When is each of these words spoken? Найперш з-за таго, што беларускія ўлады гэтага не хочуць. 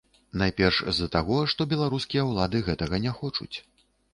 Найперш 0.41 0.77
з-за 0.87 1.09
таго, 1.17 1.37
што 1.53 1.67
беларускія 1.75 2.25
ўлады 2.31 2.65
гэтага 2.71 2.95
не 3.05 3.17
хочуць. 3.23 3.53